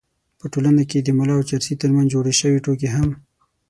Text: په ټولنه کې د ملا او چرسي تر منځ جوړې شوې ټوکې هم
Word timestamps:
په 0.39 0.45
ټولنه 0.53 0.83
کې 0.89 0.99
د 1.01 1.09
ملا 1.17 1.33
او 1.37 1.43
چرسي 1.49 1.73
تر 1.81 1.89
منځ 1.95 2.07
جوړې 2.13 2.33
شوې 2.39 2.63
ټوکې 2.65 2.89
هم 2.95 3.09